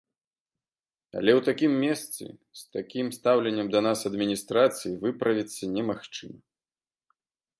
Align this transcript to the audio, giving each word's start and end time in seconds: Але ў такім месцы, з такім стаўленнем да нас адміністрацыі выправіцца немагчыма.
Але 1.19 1.31
ў 1.35 1.41
такім 1.49 1.71
месцы, 1.83 2.23
з 2.61 2.63
такім 2.77 3.11
стаўленнем 3.17 3.67
да 3.75 3.79
нас 3.87 3.99
адміністрацыі 4.11 4.97
выправіцца 5.05 5.63
немагчыма. 5.77 6.39